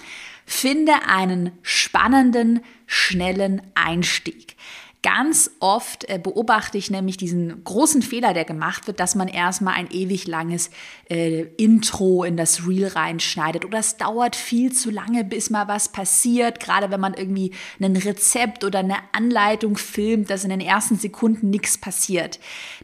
finde 0.46 0.94
einen 1.08 1.52
spannenden, 1.64 2.62
schnellen 2.86 3.62
Einstieg. 3.76 4.56
Ganz 5.08 5.52
oft 5.62 6.04
äh, 6.10 6.20
beobachte 6.22 6.78
ich 6.78 6.92
nämlich 6.92 7.16
diesen 7.16 7.64
großen 7.64 8.02
Fehler, 8.02 8.34
der 8.34 8.44
gemacht 8.44 8.88
wird, 8.88 9.00
dass 9.00 9.16
man 9.16 9.30
erstmal 9.30 9.76
ein 9.76 9.90
ewig 9.90 10.28
langes 10.28 10.70
äh, 11.10 11.44
Intro 11.56 12.26
in 12.26 12.36
das 12.36 12.68
Reel 12.68 12.88
reinschneidet 12.88 13.64
oder 13.64 13.80
es 13.80 13.96
dauert 13.96 14.36
viel 14.36 14.74
zu 14.74 14.92
lange, 14.92 15.24
bis 15.24 15.50
mal 15.50 15.70
was 15.70 15.94
passiert, 15.94 16.60
gerade 16.60 16.92
wenn 16.92 17.00
man 17.00 17.14
irgendwie 17.14 17.54
ein 17.80 17.96
Rezept 17.96 18.66
oder 18.66 18.80
eine 18.80 18.98
Anleitung 19.14 19.78
filmt, 19.78 20.30
dass 20.30 20.44
in 20.44 20.50
den 20.50 20.60
ersten 20.60 20.98
Sekunden 20.98 21.52
nichts 21.52 21.78
passiert. 21.78 22.42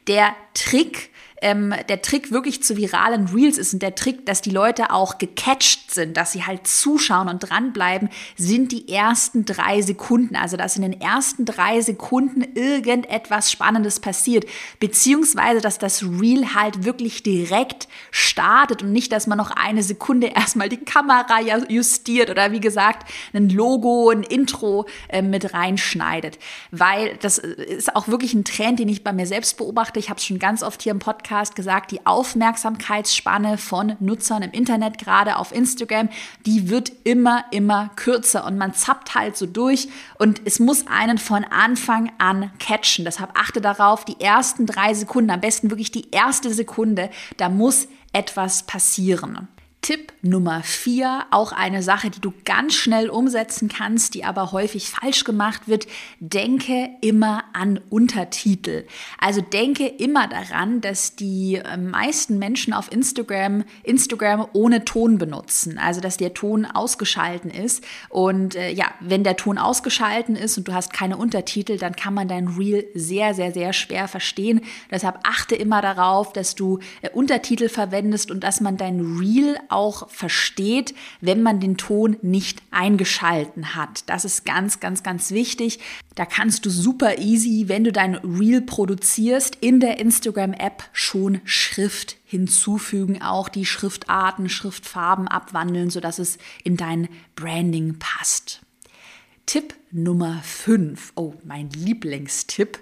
Der 0.08 0.34
Trick 0.54 1.10
ähm, 1.44 1.74
der 1.90 2.02
Trick 2.02 2.32
wirklich 2.32 2.64
zu 2.64 2.78
viralen 2.78 3.28
Reels 3.28 3.58
ist 3.58 3.74
und 3.74 3.84
der 3.84 3.96
Trick, 3.96 4.26
dass 4.26 4.42
die 4.42 4.50
Leute 4.50 4.92
auch 4.92 5.18
gecatcht 5.18 5.92
sind, 5.92 6.16
dass 6.16 6.32
sie 6.32 6.46
halt 6.46 6.66
zuschauen 6.66 7.28
und 7.28 7.40
dranbleiben, 7.40 8.10
sind 8.38 8.72
die 8.72 8.88
ersten 8.88 9.44
drei 9.44 9.82
Sekunden. 9.82 10.38
Also, 10.38 10.56
dass 10.56 10.78
in 10.78 10.84
den 10.84 11.00
ersten 11.00 11.44
drei 11.44 11.82
Sekunden 11.82 12.44
irgendetwas 12.56 13.52
Spannendes 13.52 14.00
passiert, 14.00 14.46
beziehungsweise, 14.80 15.60
dass 15.60 15.78
das 15.78 16.02
Reel 16.02 16.56
halt 16.56 16.86
wirklich 16.86 17.24
direkt 17.24 17.90
startet 18.10 18.82
und 18.82 18.94
nicht, 18.94 19.12
dass 19.12 19.28
man 19.28 19.38
noch 19.38 19.52
eine 19.52 19.84
Sekunde 19.84 20.28
erstmal 20.36 20.70
die 20.70 20.78
Kamera 20.78 21.42
justiert 21.68 22.30
oder 22.30 22.54
wie 22.54 22.62
gesagt, 22.62 23.10
ein 23.34 23.50
Logo, 23.50 24.10
ein 24.10 24.24
Intro 24.24 24.86
äh, 25.10 25.22
mit 25.22 25.54
reinschneidet. 25.54 26.40
Weil 26.72 27.18
das 27.18 27.38
ist 27.38 27.94
auch 27.98 28.08
wirklich 28.08 28.34
ein 28.34 28.46
Trend, 28.46 28.80
den 28.80 28.88
ich 28.88 29.04
bei 29.04 29.12
mir 29.12 29.28
selbst 29.28 29.58
beobachte. 29.58 30.00
Ich 30.00 30.10
habe 30.10 30.20
es 30.20 30.26
schon 30.26 30.40
ganz 30.40 30.64
oft 30.64 30.82
hier 30.82 30.94
im 30.94 31.00
Podcast 31.00 31.33
Podcast 31.34 31.56
gesagt, 31.56 31.90
die 31.90 32.06
Aufmerksamkeitsspanne 32.06 33.58
von 33.58 33.96
Nutzern 34.00 34.44
im 34.44 34.52
Internet, 34.52 35.00
gerade 35.00 35.38
auf 35.38 35.52
Instagram, 35.52 36.10
die 36.46 36.70
wird 36.70 36.92
immer, 37.06 37.44
immer 37.50 37.90
kürzer 37.96 38.46
und 38.46 38.56
man 38.60 38.76
zappt 38.76 39.16
halt 39.16 39.36
so 39.36 39.48
durch 39.48 39.88
und 40.20 40.42
es 40.46 40.60
muss 40.60 40.86
einen 40.86 41.18
von 41.18 41.44
Anfang 41.44 42.12
an 42.20 42.52
catchen. 42.60 43.04
Deshalb 43.04 43.32
achte 43.34 43.62
darauf, 43.62 44.06
die 44.06 44.22
ersten 44.22 44.68
drei 44.68 44.94
Sekunden, 44.94 45.32
am 45.32 45.42
besten 45.42 45.72
wirklich 45.72 45.90
die 45.90 46.12
erste 46.12 46.54
Sekunde, 46.54 47.10
da 47.38 47.50
muss 47.50 47.88
etwas 48.12 48.62
passieren. 48.62 49.48
Tipp 49.84 50.14
Nummer 50.22 50.64
vier, 50.64 51.26
auch 51.32 51.52
eine 51.52 51.84
Sache, 51.84 52.10
die 52.10 52.22
du 52.22 52.34
ganz 52.46 52.74
schnell 52.74 53.10
umsetzen 53.10 53.68
kannst, 53.68 54.14
die 54.14 54.24
aber 54.24 54.54
häufig 54.54 54.90
falsch 54.90 55.26
gemacht 55.26 55.68
wird. 55.68 55.88
Denke 56.22 56.90
immer 57.02 57.44
an 57.52 57.82
Untertitel. 57.90 58.86
Also 59.20 59.42
denke 59.42 59.86
immer 59.86 60.30
daran, 60.30 60.80
dass 60.80 61.18
die 61.18 61.56
äh, 61.56 61.76
meisten 61.76 62.40
Menschen 62.40 62.72
auf 62.72 62.90
Instagram 62.90 63.66
Instagram 63.84 64.48
ohne 64.54 64.86
Ton 64.86 65.18
benutzen. 65.18 65.78
Also 65.78 66.00
dass 66.00 66.16
der 66.16 66.34
Ton 66.34 66.66
ausgeschalten 66.66 67.52
ist. 67.52 67.84
Und 68.08 68.56
äh, 68.56 68.72
ja, 68.72 68.86
wenn 69.02 69.26
der 69.26 69.36
Ton 69.36 69.58
ausgeschalten 69.58 70.38
ist 70.38 70.58
und 70.58 70.70
du 70.70 70.74
hast 70.74 70.94
keine 70.94 71.18
Untertitel, 71.18 71.78
dann 71.78 71.98
kann 71.98 72.14
man 72.14 72.30
dein 72.30 72.48
Reel 72.48 72.86
sehr, 72.96 73.34
sehr, 73.34 73.52
sehr 73.52 73.74
schwer 73.74 74.08
verstehen. 74.08 74.62
Deshalb 74.90 75.20
achte 75.24 75.56
immer 75.56 75.82
darauf, 75.82 76.32
dass 76.32 76.56
du 76.56 76.80
äh, 77.02 77.10
Untertitel 77.10 77.68
verwendest 77.68 78.32
und 78.32 78.46
dass 78.46 78.62
man 78.62 78.78
dein 78.78 79.02
Reel 79.20 79.58
auch 79.74 80.10
versteht, 80.10 80.94
wenn 81.20 81.42
man 81.42 81.60
den 81.60 81.78
Ton 81.78 82.18
nicht 82.22 82.62
eingeschalten 82.72 83.76
hat. 83.76 84.04
Das 84.08 84.24
ist 84.24 84.46
ganz, 84.46 84.80
ganz, 84.80 85.04
ganz 85.04 85.32
wichtig. 85.32 85.80
Da 86.16 86.26
kannst 86.26 86.66
du 86.66 86.70
super 86.70 87.18
easy, 87.18 87.66
wenn 87.68 87.84
du 87.84 87.92
dein 87.92 88.16
Reel 88.16 88.62
produzierst, 88.62 89.58
in 89.62 89.80
der 89.80 90.00
Instagram-App 90.00 90.84
schon 90.94 91.42
Schrift 91.44 92.18
hinzufügen, 92.26 93.22
auch 93.22 93.50
die 93.50 93.66
Schriftarten, 93.66 94.50
Schriftfarben 94.50 95.28
abwandeln, 95.28 95.90
sodass 95.90 96.20
es 96.20 96.38
in 96.64 96.78
dein 96.78 97.10
Branding 97.36 98.00
passt. 98.00 98.62
Tipp 99.46 99.74
Nummer 99.92 100.42
5. 100.44 101.14
Oh, 101.16 101.34
mein 101.44 101.70
Lieblingstipp. 101.70 102.80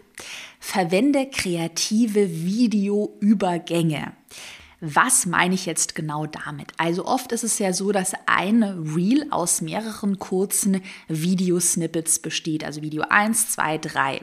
Verwende 0.60 1.28
kreative 1.30 2.30
Videoübergänge. 2.46 4.14
Was 4.84 5.28
meine 5.28 5.54
ich 5.54 5.68
jetzt 5.68 5.94
genau 5.94 6.26
damit? 6.26 6.72
Also 6.78 7.06
oft 7.06 7.32
ist 7.32 7.44
es 7.44 7.60
ja 7.60 7.72
so, 7.72 7.92
dass 7.92 8.14
ein 8.26 8.64
Reel 8.64 9.28
aus 9.30 9.62
mehreren 9.62 10.18
kurzen 10.18 10.82
Videosnippets 11.08 12.18
besteht, 12.18 12.64
also 12.64 12.82
Video 12.82 13.04
1, 13.08 13.52
2, 13.52 13.78
3. 13.78 14.22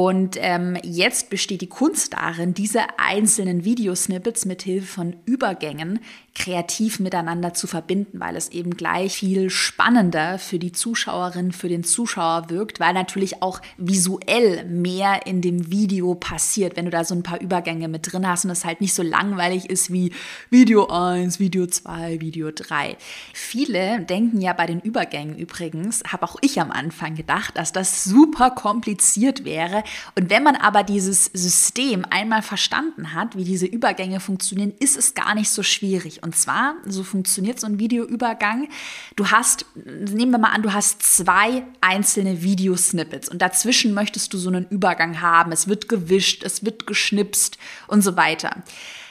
Und 0.00 0.36
ähm, 0.38 0.78
jetzt 0.84 1.28
besteht 1.28 1.60
die 1.60 1.68
Kunst 1.68 2.12
darin, 2.12 2.54
diese 2.54 2.82
einzelnen 2.98 3.64
Videosnippets 3.64 4.44
mit 4.44 4.62
Hilfe 4.62 4.86
von 4.86 5.16
Übergängen 5.24 5.98
kreativ 6.38 7.00
miteinander 7.00 7.52
zu 7.52 7.66
verbinden, 7.66 8.20
weil 8.20 8.36
es 8.36 8.50
eben 8.50 8.76
gleich 8.76 9.18
viel 9.18 9.50
spannender 9.50 10.38
für 10.38 10.60
die 10.60 10.70
Zuschauerin, 10.70 11.50
für 11.50 11.68
den 11.68 11.82
Zuschauer 11.82 12.48
wirkt, 12.48 12.78
weil 12.78 12.94
natürlich 12.94 13.42
auch 13.42 13.60
visuell 13.76 14.64
mehr 14.64 15.26
in 15.26 15.42
dem 15.42 15.70
Video 15.72 16.14
passiert, 16.14 16.76
wenn 16.76 16.84
du 16.84 16.92
da 16.92 17.04
so 17.04 17.14
ein 17.14 17.24
paar 17.24 17.40
Übergänge 17.40 17.88
mit 17.88 18.12
drin 18.12 18.26
hast 18.26 18.44
und 18.44 18.52
es 18.52 18.64
halt 18.64 18.80
nicht 18.80 18.94
so 18.94 19.02
langweilig 19.02 19.68
ist 19.68 19.92
wie 19.92 20.12
Video 20.48 20.86
1, 20.86 21.40
Video 21.40 21.66
2, 21.66 22.20
Video 22.20 22.52
3. 22.52 22.96
Viele 23.34 24.00
denken 24.02 24.40
ja 24.40 24.52
bei 24.52 24.66
den 24.66 24.80
Übergängen 24.80 25.36
übrigens, 25.36 26.04
habe 26.06 26.24
auch 26.24 26.36
ich 26.40 26.60
am 26.60 26.70
Anfang 26.70 27.16
gedacht, 27.16 27.56
dass 27.56 27.72
das 27.72 28.04
super 28.04 28.52
kompliziert 28.52 29.44
wäre. 29.44 29.82
Und 30.14 30.30
wenn 30.30 30.42
man 30.42 30.56
aber 30.56 30.82
dieses 30.82 31.26
System 31.26 32.04
einmal 32.08 32.42
verstanden 32.42 33.14
hat, 33.14 33.36
wie 33.36 33.44
diese 33.44 33.66
Übergänge 33.66 34.20
funktionieren, 34.20 34.72
ist 34.78 34.96
es 34.96 35.14
gar 35.14 35.34
nicht 35.34 35.50
so 35.50 35.62
schwierig. 35.62 36.22
Und 36.22 36.36
zwar, 36.36 36.74
so 36.86 37.02
funktioniert 37.02 37.60
so 37.60 37.66
ein 37.66 37.78
Videoübergang. 37.78 38.68
Du 39.16 39.30
hast, 39.30 39.66
nehmen 39.74 40.32
wir 40.32 40.38
mal 40.38 40.52
an, 40.52 40.62
du 40.62 40.72
hast 40.72 41.02
zwei 41.02 41.64
einzelne 41.80 42.42
Videosnippets 42.42 43.28
und 43.28 43.42
dazwischen 43.42 43.94
möchtest 43.94 44.32
du 44.32 44.38
so 44.38 44.48
einen 44.48 44.66
Übergang 44.68 45.20
haben. 45.20 45.52
Es 45.52 45.68
wird 45.68 45.88
gewischt, 45.88 46.42
es 46.42 46.64
wird 46.64 46.86
geschnipst 46.86 47.58
und 47.86 48.02
so 48.02 48.16
weiter 48.16 48.62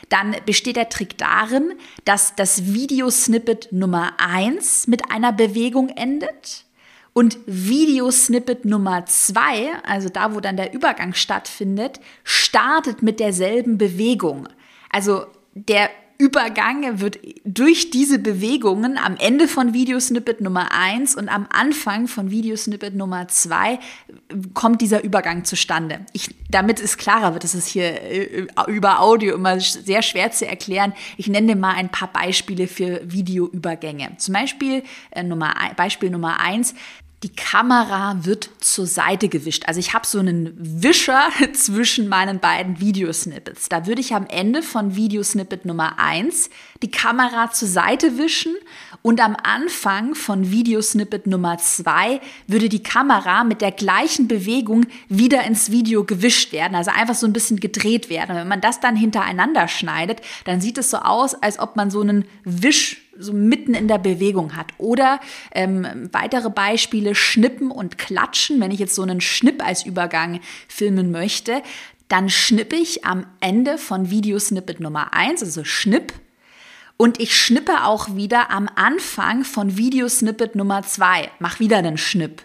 dann 0.10 0.36
besteht 0.46 0.77
der 0.77 0.89
Trick 0.89 1.17
darin, 1.17 1.74
dass 2.05 2.36
das 2.36 2.65
Videosnippet 2.74 3.72
Nummer 3.72 4.13
1 4.19 4.88
mit 4.88 5.12
einer 5.12 5.34
Bewegung 5.34 5.89
endet 5.89 6.65
und 7.18 7.40
Videosnippet 7.48 8.66
Nummer 8.66 9.08
2, 9.08 9.82
also 9.88 10.08
da, 10.08 10.36
wo 10.36 10.40
dann 10.40 10.56
der 10.56 10.72
Übergang 10.76 11.16
stattfindet, 11.16 12.00
startet 12.24 13.02
mit 13.02 13.20
derselben 13.20 13.80
Bewegung. 13.80 14.48
Also 14.92 15.26
der 15.56 15.90
Übergang 16.20 17.00
wird 17.00 17.18
durch 17.44 17.90
diese 17.90 18.20
Bewegungen 18.20 19.00
am 19.00 19.18
Ende 19.18 19.48
von 19.48 19.74
Videosnippet 19.74 20.42
Nummer 20.42 20.72
1 20.72 21.16
und 21.16 21.28
am 21.28 21.48
Anfang 21.50 22.08
von 22.08 22.30
Videosnippet 22.30 22.96
Nummer 22.96 23.28
2 23.28 23.80
kommt 24.54 24.82
dieser 24.82 25.04
Übergang 25.04 25.44
zustande. 25.44 26.02
Ich, 26.14 26.36
damit 26.52 26.80
es 26.80 26.98
klarer 26.98 27.34
wird, 27.34 27.44
das 27.44 27.56
ist 27.56 27.68
hier 27.68 28.00
äh, 28.00 28.48
über 28.68 29.00
Audio 29.02 29.34
immer 29.34 29.60
sehr 29.60 30.04
schwer 30.04 30.32
zu 30.32 30.46
erklären. 30.48 30.94
Ich 31.18 31.28
nenne 31.28 31.56
mal 31.56 31.74
ein 31.74 31.90
paar 31.90 32.12
Beispiele 32.14 32.68
für 32.68 33.02
Videoübergänge. 33.04 34.18
Zum 34.18 34.36
Beispiel 34.36 34.84
äh, 35.10 35.24
Nummer, 35.24 35.56
Beispiel 35.76 36.12
Nummer 36.12 36.40
1 36.40 36.76
die 37.24 37.36
Kamera 37.36 38.26
wird 38.26 38.48
zur 38.60 38.86
Seite 38.86 39.28
gewischt. 39.28 39.64
Also 39.66 39.80
ich 39.80 39.96
habe 39.96 40.06
so 40.06 40.20
einen 40.20 40.54
Wischer 40.56 41.30
zwischen 41.54 42.10
meinen 42.10 42.40
beiden 42.40 42.80
Videosnippets. 42.80 43.70
Da 43.70 43.88
würde 43.88 44.02
ich 44.02 44.14
am 44.14 44.28
Ende 44.28 44.62
von 44.62 44.96
Videosnippet 44.96 45.66
Nummer 45.66 45.98
1 45.98 46.52
die 46.84 46.92
Kamera 46.92 47.50
zur 47.52 47.70
Seite 47.70 48.20
wischen 48.20 48.56
und 49.02 49.20
am 49.20 49.36
Anfang 49.42 50.14
von 50.14 50.52
Videosnippet 50.52 51.26
Nummer 51.26 51.58
2 51.58 52.22
würde 52.46 52.70
die 52.70 52.84
Kamera 52.84 53.44
mit 53.44 53.62
der 53.62 53.72
gleichen 53.72 54.28
Bewegung 54.28 54.86
wieder 55.10 55.44
ins 55.44 55.72
Video 55.72 56.04
gewischt 56.04 56.52
werden, 56.52 56.76
also 56.76 56.92
einfach 56.92 57.16
so 57.16 57.26
ein 57.26 57.34
bisschen 57.34 57.60
gedreht 57.60 58.12
werden. 58.12 58.32
Und 58.32 58.38
wenn 58.38 58.48
man 58.48 58.62
das 58.62 58.80
dann 58.80 58.96
hintereinander 58.96 59.68
schneidet, 59.68 60.22
dann 60.46 60.62
sieht 60.62 60.78
es 60.78 60.92
so 60.92 60.98
aus, 60.98 61.34
als 61.34 61.58
ob 61.58 61.76
man 61.76 61.90
so 61.90 62.02
einen 62.02 62.26
Wisch 62.44 63.07
so 63.20 63.34
mitten 63.34 63.74
in 63.74 63.88
der 63.88 63.98
Bewegung 63.98 64.56
hat. 64.56 64.68
Oder 64.78 65.20
ähm, 65.52 66.10
weitere 66.12 66.50
Beispiele, 66.50 67.16
Schnippen 67.16 67.72
und 67.72 67.98
Klatschen. 67.98 68.60
Wenn 68.60 68.72
ich 68.72 68.80
jetzt 68.80 68.96
so 68.96 69.02
einen 69.02 69.22
Schnipp 69.22 69.66
als 69.66 69.86
Übergang 69.86 70.40
filmen 70.68 71.12
möchte, 71.12 71.62
dann 72.08 72.30
schnippe 72.30 72.76
ich 72.76 73.06
am 73.06 73.26
Ende 73.40 73.78
von 73.78 74.10
Videosnippet 74.10 74.80
Nummer 74.80 75.14
1, 75.14 75.44
also 75.44 75.64
Schnipp, 75.64 76.14
und 76.98 77.20
ich 77.20 77.36
schnippe 77.36 77.84
auch 77.84 78.16
wieder 78.16 78.50
am 78.50 78.68
Anfang 78.74 79.44
von 79.44 79.78
Videosnippet 79.78 80.56
Nummer 80.56 80.82
2, 80.82 81.30
mach 81.38 81.60
wieder 81.60 81.78
einen 81.78 81.98
Schnipp. 81.98 82.42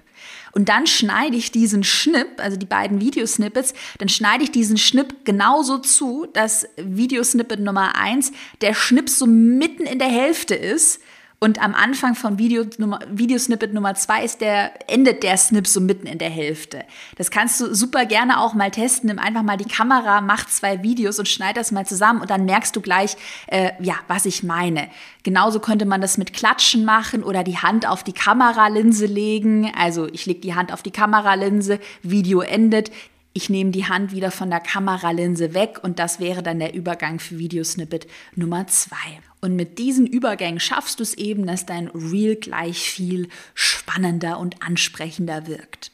Und 0.52 0.68
dann 0.68 0.86
schneide 0.86 1.36
ich 1.36 1.50
diesen 1.50 1.82
Schnipp, 1.82 2.28
also 2.38 2.56
die 2.56 2.66
beiden 2.66 3.00
Videosnippets, 3.00 3.72
dann 3.98 4.08
schneide 4.08 4.44
ich 4.44 4.50
diesen 4.50 4.76
Schnipp 4.76 5.24
genauso 5.24 5.78
zu, 5.78 6.26
dass 6.32 6.66
Videosnippet 6.76 7.60
Nummer 7.60 7.96
eins 7.96 8.32
der 8.60 8.74
Schnipp 8.74 9.08
so 9.08 9.26
mitten 9.26 9.84
in 9.84 9.98
der 9.98 10.08
Hälfte 10.08 10.54
ist 10.54 11.00
und 11.42 11.60
am 11.60 11.74
Anfang 11.74 12.14
von 12.14 12.38
Video 12.38 12.64
Nummer, 12.78 13.00
Videosnippet 13.10 13.74
Nummer 13.74 13.96
zwei 13.96 14.22
ist 14.22 14.40
der, 14.40 14.88
endet 14.88 15.24
der 15.24 15.36
Snip 15.36 15.66
so 15.66 15.80
mitten 15.80 16.06
in 16.06 16.18
der 16.18 16.30
Hälfte. 16.30 16.84
Das 17.16 17.32
kannst 17.32 17.60
du 17.60 17.74
super 17.74 18.06
gerne 18.06 18.38
auch 18.38 18.54
mal 18.54 18.70
testen. 18.70 19.08
Nimm 19.08 19.18
einfach 19.18 19.42
mal 19.42 19.56
die 19.56 19.64
Kamera, 19.64 20.20
mach 20.20 20.46
zwei 20.46 20.84
Videos 20.84 21.18
und 21.18 21.28
schneid 21.28 21.56
das 21.56 21.72
mal 21.72 21.84
zusammen 21.84 22.20
und 22.20 22.30
dann 22.30 22.44
merkst 22.44 22.76
du 22.76 22.80
gleich, 22.80 23.16
äh, 23.48 23.72
ja, 23.80 23.96
was 24.06 24.24
ich 24.24 24.44
meine. 24.44 24.88
Genauso 25.24 25.58
könnte 25.58 25.84
man 25.84 26.00
das 26.00 26.16
mit 26.16 26.32
Klatschen 26.32 26.84
machen 26.84 27.24
oder 27.24 27.42
die 27.42 27.58
Hand 27.58 27.88
auf 27.88 28.04
die 28.04 28.12
Kameralinse 28.12 29.06
legen. 29.06 29.72
Also 29.76 30.06
ich 30.12 30.26
lege 30.26 30.42
die 30.42 30.54
Hand 30.54 30.72
auf 30.72 30.84
die 30.84 30.92
Kameralinse, 30.92 31.80
Video 32.02 32.42
endet. 32.42 32.92
Ich 33.34 33.48
nehme 33.48 33.70
die 33.70 33.86
Hand 33.86 34.12
wieder 34.12 34.30
von 34.30 34.50
der 34.50 34.60
Kameralinse 34.60 35.54
weg 35.54 35.80
und 35.82 35.98
das 35.98 36.20
wäre 36.20 36.42
dann 36.42 36.58
der 36.58 36.74
Übergang 36.74 37.18
für 37.18 37.38
Videosnippet 37.38 38.06
Nummer 38.36 38.66
zwei. 38.66 39.20
Und 39.40 39.56
mit 39.56 39.78
diesen 39.78 40.06
Übergängen 40.06 40.60
schaffst 40.60 40.98
du 40.98 41.02
es 41.02 41.14
eben, 41.14 41.46
dass 41.46 41.64
dein 41.64 41.88
Reel 41.88 42.36
gleich 42.36 42.90
viel 42.90 43.28
spannender 43.54 44.38
und 44.38 44.62
ansprechender 44.62 45.46
wirkt. 45.46 45.92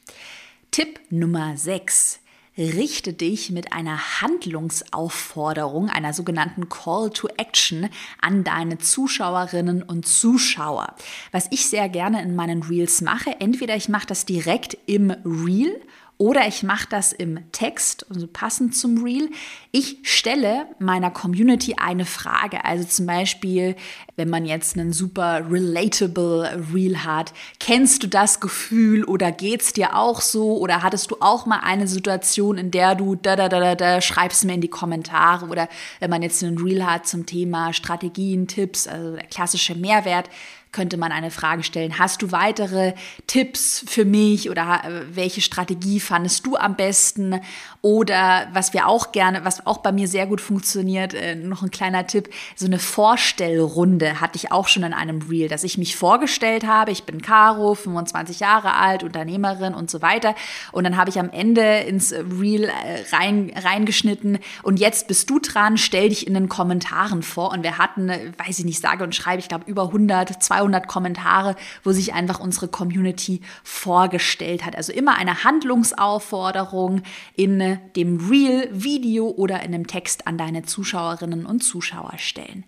Tipp 0.72 1.00
Nummer 1.10 1.56
6. 1.56 2.20
Richte 2.58 3.12
dich 3.12 3.50
mit 3.50 3.72
einer 3.72 4.20
Handlungsaufforderung, 4.20 5.90
einer 5.90 6.12
sogenannten 6.12 6.68
Call 6.68 7.10
to 7.10 7.28
Action 7.36 7.88
an 8.20 8.42
deine 8.42 8.78
Zuschauerinnen 8.78 9.84
und 9.84 10.08
Zuschauer. 10.08 10.96
Was 11.30 11.46
ich 11.52 11.68
sehr 11.68 11.88
gerne 11.88 12.20
in 12.20 12.34
meinen 12.34 12.64
Reels 12.64 13.00
mache, 13.00 13.36
entweder 13.38 13.76
ich 13.76 13.88
mache 13.88 14.08
das 14.08 14.26
direkt 14.26 14.76
im 14.86 15.12
Reel 15.24 15.80
oder 16.18 16.48
ich 16.48 16.64
mache 16.64 16.88
das 16.90 17.12
im 17.12 17.38
Text, 17.52 18.04
also 18.10 18.26
passend 18.26 18.76
zum 18.76 19.04
Reel. 19.04 19.30
Ich 19.70 19.98
stelle 20.02 20.66
meiner 20.80 21.12
Community 21.12 21.76
eine 21.78 22.04
Frage. 22.04 22.64
Also 22.64 22.82
zum 22.82 23.06
Beispiel, 23.06 23.76
wenn 24.16 24.28
man 24.28 24.44
jetzt 24.44 24.76
einen 24.76 24.92
super 24.92 25.44
relatable 25.48 26.66
Reel 26.74 27.04
hat, 27.04 27.32
kennst 27.60 28.02
du 28.02 28.08
das 28.08 28.40
Gefühl 28.40 29.04
oder 29.04 29.30
geht's 29.30 29.72
dir 29.72 29.94
auch 29.94 30.20
so? 30.20 30.58
Oder 30.58 30.82
hattest 30.82 31.12
du 31.12 31.18
auch 31.20 31.46
mal 31.46 31.60
eine 31.60 31.86
Situation, 31.86 32.58
in 32.58 32.72
der 32.72 32.96
du 32.96 33.14
da 33.14 33.36
da 33.36 33.48
da 33.48 33.60
da, 33.60 33.74
da 33.76 34.00
schreibst 34.00 34.44
mir 34.44 34.54
in 34.54 34.60
die 34.60 34.66
Kommentare? 34.66 35.46
Oder 35.46 35.68
wenn 36.00 36.10
man 36.10 36.22
jetzt 36.22 36.42
einen 36.42 36.58
Reel 36.58 36.84
hat 36.84 37.06
zum 37.06 37.26
Thema 37.26 37.72
Strategien, 37.72 38.48
Tipps, 38.48 38.88
also 38.88 39.14
der 39.14 39.26
klassische 39.26 39.76
Mehrwert, 39.76 40.28
könnte 40.72 40.96
man 40.96 41.12
eine 41.12 41.30
Frage 41.30 41.62
stellen. 41.62 41.98
Hast 41.98 42.22
du 42.22 42.30
weitere 42.30 42.92
Tipps 43.26 43.84
für 43.86 44.04
mich 44.04 44.50
oder 44.50 44.82
äh, 44.84 45.16
welche 45.16 45.40
Strategie 45.40 45.98
fandest 45.98 46.46
du 46.46 46.56
am 46.56 46.76
besten? 46.76 47.40
Oder 47.80 48.48
was 48.52 48.74
wir 48.74 48.86
auch 48.86 49.12
gerne, 49.12 49.44
was 49.44 49.66
auch 49.66 49.78
bei 49.78 49.92
mir 49.92 50.08
sehr 50.08 50.26
gut 50.26 50.40
funktioniert, 50.40 51.14
äh, 51.14 51.34
noch 51.34 51.62
ein 51.62 51.70
kleiner 51.70 52.06
Tipp, 52.06 52.28
so 52.54 52.66
eine 52.66 52.78
Vorstellrunde 52.78 54.20
hatte 54.20 54.36
ich 54.36 54.52
auch 54.52 54.68
schon 54.68 54.82
in 54.82 54.92
einem 54.92 55.22
Reel, 55.22 55.48
dass 55.48 55.64
ich 55.64 55.78
mich 55.78 55.96
vorgestellt 55.96 56.66
habe. 56.66 56.90
Ich 56.90 57.04
bin 57.04 57.22
Caro, 57.22 57.74
25 57.74 58.40
Jahre 58.40 58.74
alt, 58.74 59.04
Unternehmerin 59.04 59.74
und 59.74 59.90
so 59.90 60.02
weiter. 60.02 60.34
Und 60.72 60.84
dann 60.84 60.96
habe 60.96 61.10
ich 61.10 61.18
am 61.18 61.30
Ende 61.30 61.78
ins 61.80 62.12
Reel 62.12 62.64
äh, 62.64 63.16
rein, 63.16 63.52
reingeschnitten 63.56 64.38
und 64.62 64.78
jetzt 64.78 65.08
bist 65.08 65.30
du 65.30 65.38
dran, 65.38 65.78
stell 65.78 66.10
dich 66.10 66.26
in 66.26 66.34
den 66.34 66.48
Kommentaren 66.48 67.22
vor. 67.22 67.52
Und 67.52 67.62
wir 67.62 67.78
hatten, 67.78 68.08
weiß 68.08 68.58
ich 68.58 68.64
nicht, 68.64 68.80
sage 68.80 69.02
und 69.04 69.14
schreibe, 69.14 69.40
ich 69.40 69.48
glaube 69.48 69.64
über 69.66 69.84
100, 69.84 70.42
200 70.42 70.57
200 70.58 70.88
Kommentare, 70.88 71.56
wo 71.84 71.92
sich 71.92 72.14
einfach 72.14 72.40
unsere 72.40 72.68
Community 72.68 73.40
vorgestellt 73.62 74.64
hat. 74.66 74.76
Also 74.76 74.92
immer 74.92 75.16
eine 75.16 75.44
Handlungsaufforderung 75.44 77.02
in 77.36 77.78
dem 77.96 78.28
Real, 78.28 78.68
Video 78.72 79.28
oder 79.28 79.62
in 79.62 79.72
dem 79.72 79.86
Text 79.86 80.26
an 80.26 80.36
deine 80.36 80.64
Zuschauerinnen 80.64 81.46
und 81.46 81.60
Zuschauer 81.62 82.14
stellen. 82.18 82.64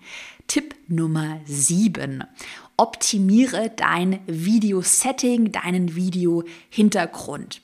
Tipp 0.47 0.75
Nummer 0.89 1.41
7. 1.45 2.25
Optimiere 2.77 3.71
dein 3.77 4.21
Video-Setting, 4.27 5.53
deinen 5.53 5.95
Video-Hintergrund. 5.95 7.61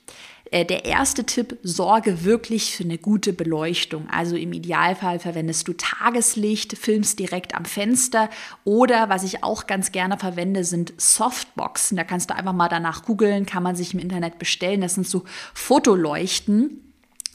Äh, 0.51 0.65
der 0.65 0.85
erste 0.85 1.25
Tipp, 1.25 1.57
sorge 1.63 2.23
wirklich 2.23 2.75
für 2.75 2.83
eine 2.83 2.97
gute 2.97 3.33
Beleuchtung. 3.33 4.07
Also 4.09 4.35
im 4.35 4.53
Idealfall 4.53 5.19
verwendest 5.19 5.67
du 5.67 5.73
Tageslicht, 5.73 6.77
filmst 6.77 7.19
direkt 7.19 7.55
am 7.55 7.65
Fenster 7.65 8.29
oder 8.63 9.09
was 9.09 9.23
ich 9.23 9.43
auch 9.43 9.67
ganz 9.67 9.91
gerne 9.91 10.17
verwende, 10.17 10.63
sind 10.63 10.93
Softboxen. 10.97 11.97
Da 11.97 12.03
kannst 12.03 12.29
du 12.29 12.35
einfach 12.35 12.53
mal 12.53 12.69
danach 12.69 13.03
googeln, 13.03 13.45
kann 13.45 13.63
man 13.63 13.75
sich 13.75 13.93
im 13.93 13.99
Internet 13.99 14.39
bestellen. 14.39 14.81
Das 14.81 14.95
sind 14.95 15.07
so 15.07 15.23
Fotoleuchten. 15.53 16.83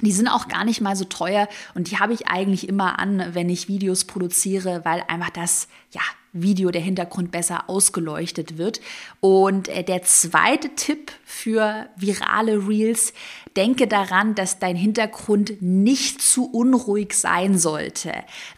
Die 0.00 0.12
sind 0.12 0.26
auch 0.26 0.48
gar 0.48 0.64
nicht 0.64 0.80
mal 0.80 0.96
so 0.96 1.04
teuer 1.04 1.48
und 1.74 1.90
die 1.90 1.98
habe 1.98 2.12
ich 2.12 2.26
eigentlich 2.26 2.68
immer 2.68 2.98
an, 2.98 3.24
wenn 3.34 3.48
ich 3.48 3.68
Videos 3.68 4.04
produziere, 4.04 4.84
weil 4.84 5.04
einfach 5.06 5.30
das, 5.30 5.68
ja, 5.92 6.00
Video, 6.32 6.70
der 6.70 6.80
Hintergrund 6.80 7.30
besser 7.30 7.68
ausgeleuchtet 7.68 8.58
wird. 8.58 8.80
Und 9.20 9.68
äh, 9.68 9.84
der 9.84 10.02
zweite 10.02 10.74
Tipp 10.74 11.12
für 11.24 11.88
virale 11.96 12.68
Reels, 12.68 13.12
denke 13.56 13.86
daran, 13.86 14.34
dass 14.34 14.58
dein 14.58 14.76
Hintergrund 14.76 15.60
nicht 15.60 16.22
zu 16.22 16.50
unruhig 16.50 17.14
sein 17.14 17.58
sollte, 17.58 18.12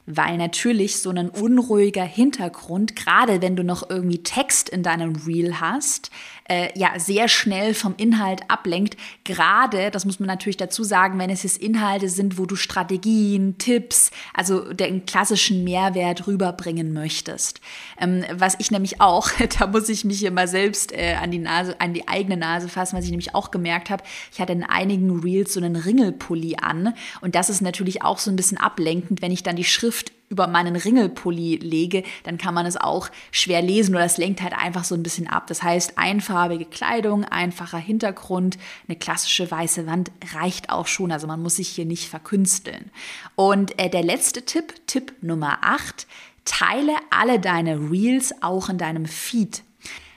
weil 0.07 0.37
natürlich 0.37 1.01
so 1.01 1.11
ein 1.11 1.29
unruhiger 1.29 2.05
Hintergrund, 2.05 2.97
gerade 2.97 3.43
wenn 3.43 3.57
du 3.57 3.65
noch 3.65 3.89
irgendwie 3.89 4.23
Text 4.23 4.69
in 4.69 4.83
deinem 4.83 5.17
Reel 5.17 5.61
hast, 5.61 6.11
äh, 6.49 6.69
ja 6.79 6.99
sehr 6.99 7.29
schnell 7.29 7.75
vom 7.75 7.95
Inhalt 7.97 8.43
ablenkt. 8.49 8.97
Gerade, 9.25 9.91
das 9.91 10.05
muss 10.05 10.21
man 10.21 10.27
natürlich 10.27 10.57
dazu 10.57 10.85
sagen, 10.85 11.19
wenn 11.19 11.31
es 11.31 11.43
jetzt 11.43 11.59
Inhalte 11.59 12.09
sind, 12.09 12.39
wo 12.39 12.47
du 12.47 12.57
Strategien, 12.57 13.57
Tipps, 13.59 14.11
also 14.35 14.73
den 14.73 15.07
klassischen 15.07 15.65
Mehrwert 15.65 16.27
rüberbringen 16.27 16.93
möchtest. 16.93 17.61
Ähm, 17.99 18.25
was 18.33 18.57
ich 18.59 18.71
nämlich 18.71 19.01
auch, 19.01 19.31
da 19.59 19.67
muss 19.67 19.89
ich 19.89 20.05
mich 20.05 20.19
hier 20.19 20.31
mal 20.31 20.49
selbst 20.49 20.93
äh, 20.93 21.15
an 21.15 21.31
die 21.31 21.39
Nase, 21.39 21.81
an 21.81 21.95
die 21.95 22.09
eigene 22.09 22.37
Nase 22.37 22.69
fassen, 22.69 22.97
was 22.97 23.05
ich 23.05 23.11
nämlich 23.11 23.35
auch 23.35 23.51
gemerkt 23.51 23.91
habe. 23.91 24.05
Ich 24.33 24.41
hatte 24.41 24.53
in 24.53 24.65
einigen 24.85 25.21
Reels 25.21 25.55
so 25.55 25.61
einen 25.61 25.77
Ringelpulli 25.77 26.57
an 26.61 26.95
und 27.23 27.35
das 27.35 27.49
ist 27.49 27.63
natürlich 27.63 28.03
auch 28.03 28.19
so 28.19 28.31
ein 28.31 28.37
bisschen 28.37 28.59
ablenkend, 28.59 29.23
wenn 29.23 29.33
ich 29.33 29.43
dann 29.43 29.57
die 29.57 29.65
Schrift 29.65 30.13
über 30.29 30.47
meinen 30.47 30.77
Ringelpulli 30.77 31.57
lege, 31.57 32.03
dann 32.25 32.39
kann 32.39 32.55
man 32.55 32.67
es 32.67 32.77
auch 32.77 33.09
schwer 33.31 33.63
lesen 33.63 33.95
oder 33.95 34.05
es 34.05 34.19
lenkt 34.19 34.43
halt 34.43 34.53
einfach 34.53 34.85
so 34.85 34.95
ein 34.95 35.03
bisschen 35.03 35.29
ab. 35.29 35.47
Das 35.47 35.63
heißt, 35.63 35.97
einfarbige 35.97 36.65
Kleidung, 36.65 37.25
einfacher 37.25 37.79
Hintergrund, 37.79 38.59
eine 38.89 38.99
klassische 38.99 39.51
weiße 39.51 39.87
Wand 39.87 40.11
reicht 40.35 40.71
auch 40.71 40.87
schon. 40.87 41.13
Also 41.13 41.27
man 41.27 41.43
muss 41.43 41.57
sich 41.57 41.69
hier 41.69 41.85
nicht 41.85 42.09
verkünsteln. 42.09 42.91
Und 43.37 43.79
äh, 43.79 43.89
der 43.89 44.03
letzte 44.03 44.45
Tipp, 44.45 44.75
Tipp 44.87 45.13
Nummer 45.21 45.59
8, 45.63 46.07
Teile 46.45 46.95
alle 47.11 47.39
deine 47.39 47.91
Reels 47.91 48.35
auch 48.43 48.69
in 48.69 48.79
deinem 48.79 49.07
Feed 49.07 49.63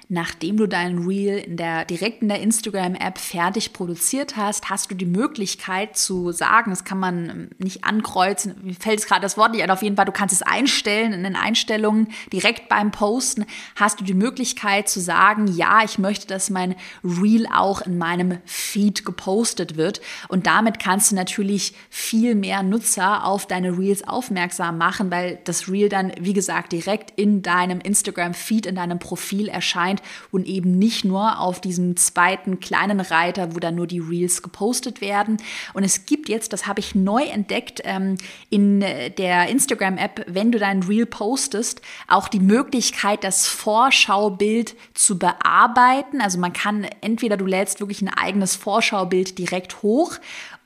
nachdem 0.10 0.56
du 0.58 0.68
dein 0.68 1.00
Reel 1.00 1.38
in 1.40 1.58
der, 1.58 1.84
direkt 1.84 2.22
in 2.22 2.30
der 2.30 2.40
Instagram-App 2.40 3.18
fertig 3.18 3.74
produziert 3.74 4.38
hast, 4.38 4.70
hast 4.70 4.90
du 4.90 4.96
die 4.96 5.06
Möglichkeit 5.06 5.98
zu 5.98 6.32
sagen, 6.32 6.72
das 6.72 6.86
kann 6.86 7.00
man 7.00 7.50
nicht 7.58 7.84
ankreuzen, 7.84 8.56
mir 8.64 8.74
fällt 8.74 9.00
es 9.00 9.06
gerade 9.06 9.22
das 9.22 9.38
Wort 9.38 9.52
nicht 9.52 9.64
an, 9.64 9.70
auf 9.70 9.82
jeden 9.82 9.98
Fall, 9.98 10.06
du 10.06 10.14
kannst 10.14 10.34
es 10.34 10.42
einstellen 10.42 11.12
in 11.12 11.24
den 11.24 11.36
Einstellungen, 11.36 12.08
direkt 12.32 12.70
beim 12.70 12.92
Posten 12.92 13.46
hast 13.76 14.00
du 14.00 14.06
die 14.06 14.14
Möglichkeit 14.14 14.88
zu 14.88 15.02
sagen, 15.02 15.48
ja, 15.48 15.84
ich 15.84 16.00
möchte, 16.00 16.28
dass 16.28 16.50
mein 16.50 16.76
Reel 17.04 17.46
auch 17.54 17.82
in 17.82 17.98
meinem 17.98 18.38
Feed 18.46 19.04
gepostet 19.04 19.76
wird. 19.76 20.00
Und 20.30 20.48
damit 20.48 20.80
kannst 20.80 21.12
du 21.12 21.16
natürlich 21.16 21.74
viel 21.90 22.36
mehr 22.36 22.64
Nutzer 22.64 23.26
auf 23.26 23.46
deine 23.46 23.78
Reels 23.78 24.08
aufmerksam 24.08 24.78
machen, 24.78 25.12
weil 25.12 25.40
das 25.44 25.70
Reel 25.70 25.90
dann, 25.90 26.14
wie 26.20 26.34
gesagt, 26.34 26.72
direkt 26.72 27.12
in 27.20 27.42
deinem 27.42 27.80
Instagram-Feed, 27.80 28.66
in 28.66 28.76
deinem 28.76 29.00
Profil 29.00 29.50
erscheint 29.50 29.97
erscheint 29.98 30.02
und 30.32 30.48
eben 30.48 30.78
nicht 30.78 31.06
nur 31.06 31.40
auf 31.40 31.62
diesem 31.62 31.96
zweiten 31.98 32.60
kleinen 32.60 33.00
Reiter, 33.00 33.56
wo 33.56 33.60
dann 33.60 33.76
nur 33.76 33.88
die 33.88 34.00
Reels 34.00 34.42
gepostet 34.42 35.02
werden. 35.02 35.38
Und 35.74 35.84
es 35.84 36.06
gibt 36.06 36.30
jetzt, 36.30 36.54
das 36.54 36.68
habe 36.68 36.80
ich 36.80 36.96
neu 36.96 37.24
entdeckt, 37.24 37.82
ähm, 37.84 38.18
in 38.50 38.82
der 38.82 39.50
Instagram-App, 39.50 40.26
wenn 40.28 40.52
du 40.52 40.60
dein 40.60 40.84
Reel 40.84 41.06
postest, 41.06 41.82
auch 42.08 42.28
die 42.28 42.40
Möglichkeit, 42.40 43.24
das 43.24 43.48
Vorschaubild 43.48 44.76
zu 44.94 45.18
bearbeiten. 45.18 46.22
Also 46.22 46.40
man 46.40 46.54
kann 46.54 46.86
entweder 47.02 47.38
du 47.38 47.46
lädst 47.46 47.80
wirklich 47.80 48.02
ein 48.02 48.10
eigenes 48.14 48.56
Vorschaubild 48.56 49.38
direkt 49.38 49.82
hoch 49.82 50.18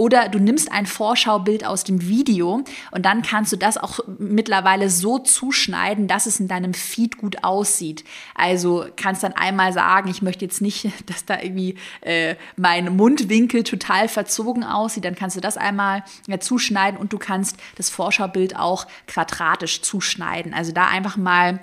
oder 0.01 0.29
du 0.29 0.39
nimmst 0.39 0.71
ein 0.71 0.87
Vorschaubild 0.87 1.63
aus 1.63 1.83
dem 1.83 2.07
Video 2.07 2.63
und 2.89 3.05
dann 3.05 3.21
kannst 3.21 3.53
du 3.53 3.55
das 3.55 3.77
auch 3.77 3.99
mittlerweile 4.17 4.89
so 4.89 5.19
zuschneiden, 5.19 6.07
dass 6.07 6.25
es 6.25 6.39
in 6.39 6.47
deinem 6.47 6.73
Feed 6.73 7.19
gut 7.19 7.43
aussieht. 7.43 8.03
Also 8.33 8.87
kannst 8.95 9.20
dann 9.21 9.33
einmal 9.33 9.73
sagen, 9.73 10.09
ich 10.09 10.21
möchte 10.21 10.45
jetzt 10.45 10.61
nicht, 10.61 10.89
dass 11.07 11.25
da 11.25 11.39
irgendwie 11.41 11.75
äh, 12.01 12.35
mein 12.57 12.95
Mundwinkel 12.95 13.63
total 13.63 14.07
verzogen 14.07 14.63
aussieht. 14.63 15.05
Dann 15.05 15.15
kannst 15.15 15.35
du 15.35 15.41
das 15.41 15.57
einmal 15.57 16.03
ja, 16.27 16.39
zuschneiden 16.39 16.99
und 16.99 17.13
du 17.13 17.17
kannst 17.17 17.57
das 17.75 17.89
Vorschaubild 17.89 18.55
auch 18.55 18.87
quadratisch 19.07 19.81
zuschneiden. 19.81 20.53
Also 20.53 20.71
da 20.71 20.87
einfach 20.87 21.17
mal 21.17 21.59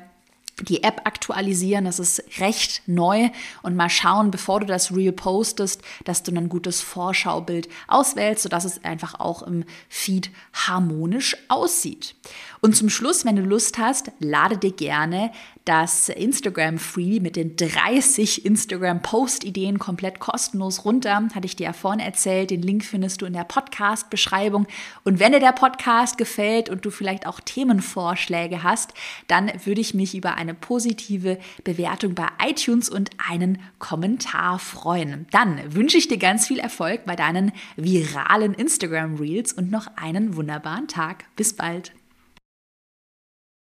die 0.62 0.82
App 0.82 1.02
aktualisieren. 1.04 1.84
Das 1.84 1.98
ist 1.98 2.22
recht 2.40 2.82
neu 2.86 3.30
und 3.62 3.76
mal 3.76 3.90
schauen, 3.90 4.30
bevor 4.30 4.60
du 4.60 4.66
das 4.66 4.94
Reel 4.94 5.12
postest, 5.12 5.82
dass 6.04 6.22
du 6.22 6.34
ein 6.34 6.48
gutes 6.48 6.80
Vorschaubild 6.80 7.68
auswählst, 7.86 8.42
sodass 8.42 8.64
es 8.64 8.84
einfach 8.84 9.20
auch 9.20 9.42
im 9.42 9.64
Feed 9.88 10.30
harmonisch 10.52 11.36
aussieht. 11.48 12.14
Und 12.60 12.76
zum 12.76 12.90
Schluss, 12.90 13.24
wenn 13.24 13.36
du 13.36 13.42
Lust 13.42 13.78
hast, 13.78 14.10
lade 14.18 14.56
dir 14.56 14.72
gerne 14.72 15.30
das 15.68 16.08
Instagram 16.08 16.78
Free 16.78 17.20
mit 17.20 17.36
den 17.36 17.54
30 17.54 18.46
Instagram 18.46 19.02
Post 19.02 19.44
Ideen 19.44 19.78
komplett 19.78 20.18
kostenlos 20.18 20.86
runter. 20.86 21.28
Hatte 21.34 21.44
ich 21.44 21.56
dir 21.56 21.64
ja 21.64 21.72
vorhin 21.74 22.00
erzählt. 22.00 22.48
Den 22.50 22.62
Link 22.62 22.84
findest 22.84 23.20
du 23.20 23.26
in 23.26 23.34
der 23.34 23.44
Podcast 23.44 24.08
Beschreibung. 24.08 24.66
Und 25.04 25.20
wenn 25.20 25.32
dir 25.32 25.40
der 25.40 25.52
Podcast 25.52 26.16
gefällt 26.16 26.70
und 26.70 26.86
du 26.86 26.90
vielleicht 26.90 27.26
auch 27.26 27.38
Themenvorschläge 27.40 28.62
hast, 28.62 28.94
dann 29.26 29.52
würde 29.66 29.82
ich 29.82 29.92
mich 29.92 30.14
über 30.14 30.36
eine 30.36 30.54
positive 30.54 31.38
Bewertung 31.64 32.14
bei 32.14 32.28
iTunes 32.42 32.88
und 32.88 33.10
einen 33.28 33.58
Kommentar 33.78 34.58
freuen. 34.58 35.26
Dann 35.32 35.60
wünsche 35.74 35.98
ich 35.98 36.08
dir 36.08 36.18
ganz 36.18 36.46
viel 36.46 36.60
Erfolg 36.60 37.04
bei 37.04 37.14
deinen 37.14 37.52
viralen 37.76 38.54
Instagram 38.54 39.16
Reels 39.16 39.52
und 39.52 39.70
noch 39.70 39.86
einen 39.96 40.34
wunderbaren 40.34 40.88
Tag. 40.88 41.24
Bis 41.36 41.54
bald. 41.54 41.92